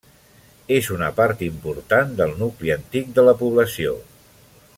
És 0.77 0.87
una 0.95 1.09
part 1.19 1.43
important 1.49 2.17
del 2.23 2.33
nucli 2.41 2.75
antic 2.79 3.15
de 3.19 3.27
la 3.29 3.37
població. 3.45 3.95